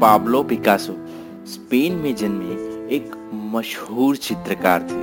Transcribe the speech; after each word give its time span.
Pablo 0.00 0.42
Picasso, 0.42 0.96
Spain 1.46 1.94
में 1.94 2.14
जन्मे 2.16 2.54
एक 2.96 3.10
मशहूर 3.54 4.16
चित्रकार 4.16 4.82
थे। 4.82 5.02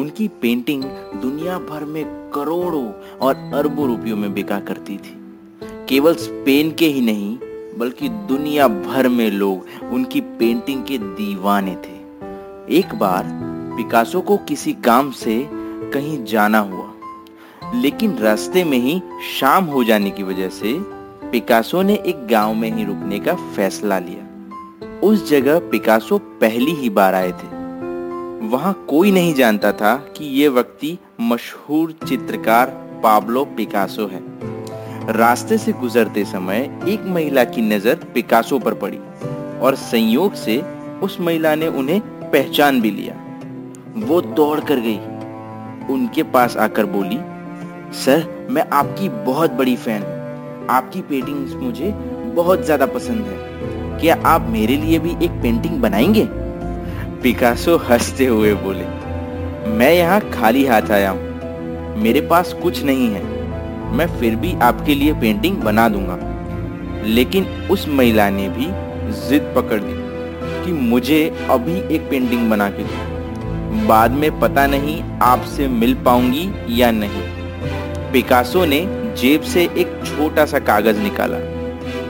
उनकी 0.00 0.28
पेंटिंग 0.28 0.84
दुनिया 1.22 1.58
भर 1.58 1.84
में 1.84 2.04
करोड़ों 2.30 2.86
और 3.18 3.34
अरबों 3.54 3.86
रुपयों 3.86 4.16
में 4.16 4.32
बिका 4.34 4.60
करती 4.60 4.96
थी। 4.96 5.16
केवल 5.88 6.14
स्पेन 6.14 6.70
के 6.70 6.86
ही 6.86 7.00
नहीं, 7.00 7.38
बल्कि 7.78 8.08
दुनिया 8.08 8.68
भर 8.68 9.08
में 9.08 9.30
लोग 9.30 9.66
उनकी 9.92 10.20
पेंटिंग 10.20 10.84
के 10.84 10.98
दीवाने 10.98 11.76
थे। 11.76 11.96
एक 12.78 12.94
बार 12.94 13.24
पिकासो 13.76 14.20
को 14.20 14.36
किसी 14.36 14.72
काम 14.72 15.10
से 15.10 15.48
कहीं 15.94 16.24
जाना 16.24 16.58
हुआ, 16.58 16.90
लेकिन 17.74 18.16
रास्ते 18.18 18.64
में 18.64 18.78
ही 18.78 19.00
शाम 19.38 19.64
हो 19.64 19.84
जाने 19.84 20.10
की 20.10 20.22
वजह 20.22 20.48
से 20.48 20.72
पिकासो 21.32 21.82
ने 21.82 21.94
एक 22.06 22.26
गाँव 22.26 22.54
में 22.54 22.70
ही 22.72 22.84
रुकने 22.84 23.18
का 23.18 23.34
फैसला 23.34 23.98
लिया। 23.98 25.00
उस 25.00 25.28
जगह 25.30 25.58
पिकासो 25.58 26.18
पहली 26.18 26.72
ही 26.72 26.90
बार 26.90 27.14
आए 27.14 27.32
थे। 27.32 27.54
वहाँ 28.46 28.72
कोई 28.88 29.10
नहीं 29.10 29.34
जानता 29.34 29.72
था 29.72 29.94
कि 30.16 30.24
ये 30.24 30.48
व्यक्ति 30.48 30.98
मशहूर 31.20 31.92
चित्रकार 32.08 32.66
पाब्लो 33.02 33.44
पिकासो 33.44 34.06
है। 34.06 34.22
रास्ते 35.12 35.58
से 35.58 35.72
गुजरते 35.72 36.24
समय 36.24 36.80
एक 36.88 37.04
महिला 37.06 37.44
की 37.44 37.62
नज़र 37.62 37.94
पिकासो 38.14 38.58
पर 38.58 38.74
पड़ी 38.74 38.98
और 39.58 39.74
संयोग 39.74 40.34
से 40.34 40.60
उस 41.02 41.20
महिला 41.20 41.54
ने 41.54 41.66
उन्हें 41.66 42.00
पहचान 42.30 42.80
भी 42.80 42.90
लिया। 42.90 43.14
वो 43.96 44.20
दौड़ 44.20 44.60
कर 44.60 44.80
गई। 44.80 44.98
उनके 45.94 46.22
पास 46.22 46.56
आकर 46.56 46.86
बोली, 46.86 47.18
सर, 47.98 48.46
मैं 48.50 48.66
आपकी 48.72 49.08
बहुत 49.08 49.52
बड़ी 49.52 49.76
फ़ैन 49.76 50.02
हूँ। 50.02 50.15
आपकी 50.70 51.00
पेंटिंग्स 51.00 51.54
मुझे 51.54 51.90
बहुत 52.34 52.64
ज़्यादा 52.64 52.86
पसंद 52.86 53.26
है। 53.26 54.00
क्या 54.00 54.16
आप 54.24 54.46
मेरे 54.50 54.76
लिए 54.76 54.98
भी 54.98 55.10
एक 55.24 55.30
पेंटिंग 55.42 55.80
बनाएँगे? 55.80 56.26
पिकासो 57.22 57.76
हँसते 57.76 58.26
हुए 58.26 58.54
बोले, 58.54 58.84
मैं 59.70 59.92
यहाँ 59.92 60.20
खाली 60.30 60.66
हाथ 60.66 60.90
आया 60.90 61.10
हूँ। 61.10 62.02
मेरे 62.02 62.20
पास 62.20 62.52
कुछ 62.52 62.82
नहीं 62.84 63.08
है। 63.08 63.22
मैं 63.92 64.06
फिर 64.20 64.36
भी 64.36 64.54
आपके 64.62 64.94
लिए 64.94 65.12
पेंटिंग 65.12 65.56
बना 65.56 65.88
दूँगा। 65.88 66.18
लेकिन 67.06 67.46
उस 67.70 67.88
महिला 67.88 68.30
ने 68.30 68.48
भी 68.48 68.66
जिद 69.28 69.52
पकड़ 69.56 69.80
ली 69.80 69.94
कि 70.64 70.72
मुझे 70.72 71.46
अभी 71.50 71.78
एक 71.94 72.08
पेंटिंग 72.10 72.50
बना 72.50 72.68
के 72.70 72.82
दो। 72.82 73.86
बाद 73.86 74.10
में 74.10 74.40
पता 74.40 74.66
नहीं 74.66 75.02
आपसे 75.22 75.68
मिल 75.68 75.94
पाऊँगी 75.94 76.48
या 76.68 76.90
नहीं। 76.90 77.22
पिकासो 78.12 78.64
ने 78.64 79.05
जेब 79.16 79.42
से 79.42 79.62
एक 79.62 80.00
छोटा 80.06 80.46
सा 80.46 80.58
कागज़ 80.58 80.98
निकाला 80.98 81.36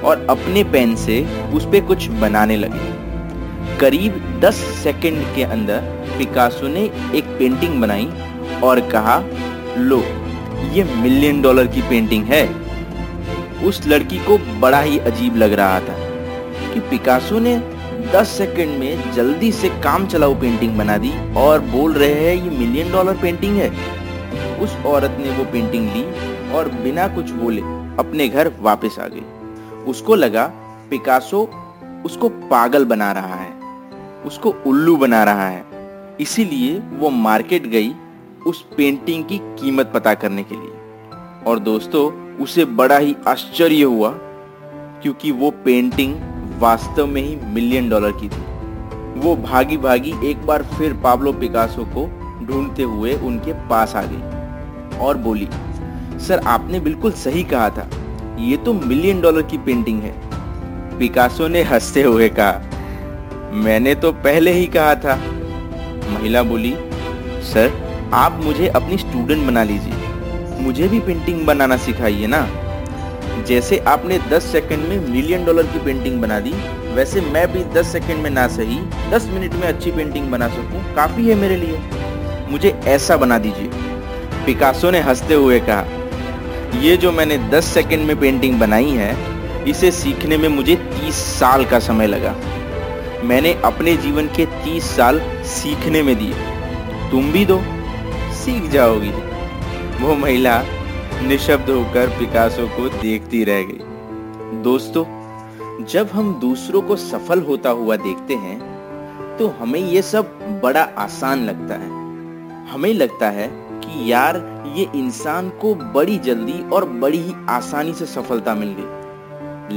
और 0.08 0.26
अपने 0.30 0.64
पेन 0.64 0.94
से 0.96 1.26
उस 1.54 1.64
पर 1.64 1.80
कुछ 1.80 2.08
बनाने 2.08 2.56
लगे। 2.56 3.78
करीब 3.78 4.40
10 4.44 4.54
सेकंड 4.54 5.34
के 5.34 5.42
अंदर 5.42 5.80
पिकासो 6.18 6.68
ने 6.68 6.82
एक 7.14 7.24
पेंटिंग 7.38 7.80
बनाई 7.80 8.08
और 8.62 8.80
कहा, 8.80 9.22
लो, 9.78 10.02
ये 10.72 10.84
मिलियन 10.84 11.42
डॉलर 11.42 11.66
की 11.66 11.82
पेंटिंग 11.82 12.24
है। 12.24 12.46
उस 13.64 13.86
लड़की 13.86 14.18
को 14.18 14.38
बड़ा 14.60 14.80
ही 14.80 14.98
अजीब 14.98 15.36
लग 15.36 15.52
रहा 15.52 15.80
था 15.80 15.96
कि 16.74 16.80
पिकासो 16.80 17.38
ने 17.38 17.56
10 18.12 18.28
सेकंड 18.28 18.78
में 18.78 19.12
जल्दी 19.12 19.52
से 19.52 19.68
काम 19.68 20.06
चलाऊ 20.06 20.34
पेंटिंग 20.34 20.78
बना 20.78 20.96
दी 20.96 21.12
और 21.36 21.60
बोल 21.60 21.92
रहे 21.92 22.14
हैं, 22.14 22.44
ये 22.44 22.58
मिलियन 22.58 22.92
डॉलर 22.92 23.16
पेंटिंग 23.16 23.56
है। 23.56 23.70
उस 24.58 24.76
औरत 24.86 25.16
ने 25.20 25.30
वो 25.30 25.44
पेंटिंग 25.44 25.88
ली 25.88 26.04
और 26.48 26.68
बिना 26.82 27.06
कुछ 27.08 27.30
बोले 27.32 27.60
अपने 27.98 28.28
घर 28.28 28.52
वापस 28.60 28.98
आ 28.98 29.06
गई। 29.06 29.22
उसको 29.84 30.14
लगा 30.14 30.46
पिकासो 30.90 31.48
उसको 32.04 32.28
पागल 32.28 32.84
बना 32.84 33.10
रहा 33.12 33.34
है, 33.34 33.52
उसको 34.26 34.54
उल्लू 34.66 34.96
बना 34.96 35.22
रहा 35.24 35.48
है। 35.48 35.64
इसीलिए 36.20 36.78
वो 36.98 37.10
मार्केट 37.10 37.66
गई 37.66 37.92
उस 38.46 38.64
पेंटिंग 38.76 39.24
की 39.24 39.38
कीमत 39.38 39.90
पता 39.94 40.14
करने 40.14 40.42
के 40.42 40.54
लिए। 40.54 40.72
और 41.46 41.58
दोस्तों, 41.58 42.10
उसे 42.36 42.64
बड़ा 42.64 42.98
ही 42.98 43.16
आश्चर्य 43.28 43.82
हुआ 43.82 44.10
क्योंकि 45.02 45.30
वो 45.30 45.50
पेंटिंग 45.64 46.14
वास्तव 46.60 47.06
में 47.06 47.22
ही 47.22 47.36
मिलियन 47.44 47.88
डॉलर 47.90 48.12
की 48.12 48.28
थी। 48.28 49.20
वो 49.20 49.34
भागी 49.36 49.76
भागी 49.76 50.14
एक 50.24 50.46
बार 50.46 50.62
फिर 50.68 50.92
पाब्लो 50.94 51.32
पिकासो 51.32 51.84
को 51.96 52.06
ढूंढते 52.46 52.82
हुए 52.82 53.14
उनके 53.18 53.52
पास 53.68 53.94
आ 53.96 54.02
गई 54.04 54.98
और 54.98 55.16
बोली 55.16 55.48
सर, 56.18 56.38
आपने 56.38 56.80
बिल्कुल 56.80 57.12
सही 57.12 57.42
कहा 57.42 57.70
था। 57.70 57.88
ये 58.38 58.56
तो 58.56 58.72
मिलियन 58.72 59.20
डॉलर 59.20 59.42
की 59.42 59.58
पेंटिंग 59.58 60.02
है। 60.02 60.14
पिकासो 60.98 61.48
ने 61.48 61.62
हँसते 61.62 62.02
हुए 62.02 62.28
कहा, 62.28 62.62
मैंने 63.52 63.94
तो 63.94 64.12
पहले 64.12 64.52
ही 64.52 64.66
कहा 64.66 64.94
था। 64.94 65.20
महिला 66.10 66.42
बोली, 66.42 66.74
सर, 67.42 67.72
आप 68.14 68.40
मुझे 68.44 68.68
अपनी 68.68 68.98
स्टूडेंट 68.98 69.46
बना 69.46 69.62
लीजिए। 69.62 69.94
मुझे 70.60 70.88
भी 70.88 71.00
पेंटिंग 71.00 71.46
बनाना 71.46 71.76
सिखाइए 71.76 72.26
ना। 72.26 72.48
जैसे 73.46 73.78
आपने 73.78 74.18
10 74.18 74.42
सेकंड 74.42 74.78
में 74.78 75.08
मिलियन 75.08 75.44
डॉलर 75.44 75.62
की 75.62 75.78
पेंटिंग 75.78 76.22
बना 76.22 76.40
दी, 76.40 76.52
वैसे 76.94 77.20
मैं 77.20 77.52
भी 77.52 77.64
10 77.64 77.86
सेकंड 77.86 78.22
में 78.22 78.30
ना 78.30 78.48
सही 78.48 78.78
10 79.10 79.28
मिनट 79.28 79.54
में 79.54 79.68
अच्छी 79.68 79.90
पेंटिंग 79.90 80.30
बना 80.30 80.48
सकूँ। 80.48 80.94
काफ़ी 80.94 81.28
है 81.28 81.34
मेरे 81.34 81.56
लिए। 81.56 81.78
मुझे 82.50 82.80
ऐसा 82.84 83.16
बना 83.16 83.38
दीजिए। 83.38 83.70
पिकासो 84.46 84.90
ने 84.90 85.00
हँसते 85.00 85.34
हुए 85.34 85.60
कहा 85.60 85.84
ये 86.74 86.96
जो 86.96 87.12
मैंने 87.12 87.38
10 87.50 87.64
सेकंड 87.64 88.06
में 88.06 88.18
पेंटिंग 88.20 88.58
बनाई 88.60 88.90
है, 88.90 89.14
इसे 89.64 89.90
सीखने 89.90 90.36
में 90.36 90.48
मुझे 90.48 90.76
30 90.76 91.14
साल 91.14 91.64
का 91.64 91.78
समय 91.78 92.06
लगा। 92.06 92.34
मैंने 93.24 93.52
अपने 93.64 93.96
जीवन 93.96 94.26
के 94.26 94.46
30 94.64 94.84
साल 94.96 95.20
सीखने 95.44 96.02
में 96.02 96.14
दिए। 96.16 96.34
तुम 97.10 97.30
भी 97.32 97.44
दो 97.44 97.60
सीख 98.34 98.70
जाओगी। 98.70 99.10
वो 100.00 100.14
महिला 100.14 100.62
निशब्द 101.22 101.70
होकर 101.70 102.08
पिकासो 102.08 102.66
को 102.68 102.88
देखती 102.90 103.44
रह 103.44 103.62
गई। 103.62 104.62
दोस्तों, 104.62 105.04
जब 105.84 106.10
हम 106.12 106.32
दूसरों 106.40 106.82
को 106.82 106.96
सफल 106.96 107.40
होता 107.40 107.70
हुआ 107.70 107.96
देखते 107.96 108.34
हैं 108.34 108.58
तो 109.38 109.48
हमें 109.60 109.80
ये 109.80 110.02
सब 110.02 110.38
बड़ा 110.62 110.82
आसान 110.98 111.44
लगता 111.44 111.74
है। 111.74 111.88
हमें 112.66 112.92
लगता 112.94 113.30
है 113.30 113.48
यार, 114.04 114.64
ये 114.76 114.88
इंसान 114.94 115.48
को 115.48 115.74
बड़ी 115.74 116.18
जल्दी 116.18 116.70
और 116.70 116.84
बड़ी 116.84 117.18
ही 117.18 117.34
आसानी 117.48 117.92
से 117.92 118.06
सफलता 118.06 118.54
मिल 118.54 118.76
गई। 118.78 118.96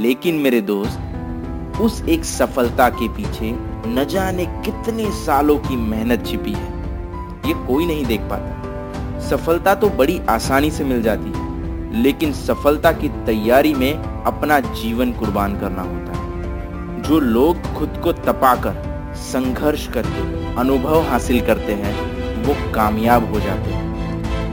लेकिन 0.02 0.34
मेरे 0.34 0.60
दोस्त, 0.60 1.00
उस 1.80 2.02
एक 2.02 2.24
सफलता 2.24 2.88
के 2.88 3.08
पीछे 3.08 3.56
न 3.86 4.06
जाने 4.10 4.46
कितने 4.46 5.10
सालों 5.10 5.58
की 5.58 5.76
मेहनत 5.76 6.26
छिपी 6.26 6.52
है। 6.52 6.80
ये 7.48 7.54
कोई 7.54 7.86
नहीं 7.86 8.06
देख 8.06 8.20
पाता। 8.20 8.56
सफलता 9.20 9.74
तो 9.74 9.90
बड़ी 9.90 10.20
आसानी 10.30 10.70
से 10.70 10.84
मिल 10.84 11.02
जाती 11.02 11.32
है, 11.36 11.50
लेकिन 12.02 12.32
सफलता 12.32 12.92
की 12.92 13.08
तैयारी 13.08 13.74
में 13.74 14.22
अपना 14.24 14.60
जीवन 14.60 15.12
कुर्बान 15.12 15.60
करना 15.60 15.82
होता 15.82 16.12
है। 16.12 16.30
जो 17.02 17.20
लोग 17.20 17.78
खुद 17.78 18.00
को 18.04 18.12
तपाकर, 18.12 18.90
संघर्ष 19.16 19.86
करके 19.86 20.54
अनुभव 20.54 21.00
हासिल 21.00 21.46
करते 21.46 21.72
हैं, 21.72 22.20
वो 22.42 22.72
कामयाब 22.72 23.34
हो 23.34 23.40
जाते 23.40 23.70
हैं। 23.70 23.89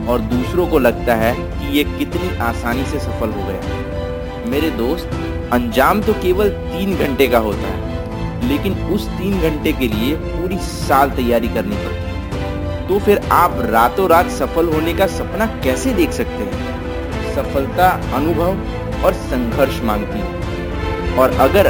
और 0.08 0.20
दूसरों 0.26 0.66
को 0.66 0.78
लगता 0.78 1.14
है 1.14 1.34
कि 1.34 1.76
ये 1.76 1.84
कितनी 1.88 2.36
आसानी 2.42 2.84
से 2.84 2.98
सफल 2.98 3.30
हो 3.30 3.46
गया। 3.46 4.46
मेरे 4.50 4.70
दोस्त, 4.70 5.10
अंजाम 5.52 6.00
तो 6.02 6.12
केवल 6.14 6.48
तीन 6.48 6.96
घंटे 6.96 7.26
का 7.26 7.38
होता 7.38 7.68
है, 7.68 8.48
लेकिन 8.48 8.74
उस 8.88 9.08
तीन 9.08 9.40
घंटे 9.40 9.72
के 9.72 9.88
लिए 9.88 10.14
पूरी 10.16 10.58
साल 10.58 11.10
तैयारी 11.10 11.48
करनी 11.48 11.76
पड़ती 11.76 12.06
है। 12.06 12.86
तो 12.88 12.98
फिर 12.98 13.20
आप 13.32 13.56
रातों 13.70 14.08
रात 14.10 14.30
सफल 14.30 14.72
होने 14.72 14.94
का 14.94 15.06
सपना 15.08 15.46
कैसे 15.64 15.92
देख 15.94 16.12
सकते 16.12 16.44
हैं? 16.44 17.34
सफलता 17.34 17.88
अनुभव 18.14 19.04
और 19.04 19.12
संघर्ष 19.24 19.80
मांगती 19.82 20.18
है। 20.18 21.16
और 21.18 21.36
अगर 21.40 21.66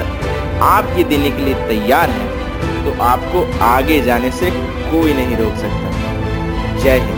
आप 0.65 0.95
ये 0.97 1.05
देने 1.05 1.31
के 1.31 1.45
लिए 1.45 1.55
तैयार 1.69 2.11
हैं 2.11 2.29
तो 2.85 3.03
आपको 3.03 3.43
आगे 3.65 4.01
जाने 4.03 4.31
से 4.31 4.51
कोई 4.51 5.13
नहीं 5.15 5.37
रोक 5.37 5.55
सकता। 5.57 6.77
जय 6.77 6.99
हिंद। 6.99 7.18